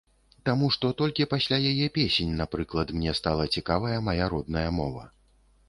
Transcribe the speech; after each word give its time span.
Таму 0.49 0.69
што 0.75 0.89
толькі 1.01 1.27
пасля 1.33 1.59
яе 1.73 1.91
песень, 1.99 2.33
напрыклад, 2.41 2.95
мне 3.01 3.15
стала 3.21 3.47
цікавая 3.59 3.97
мая 4.11 4.33
родная 4.35 4.69
мова. 4.83 5.09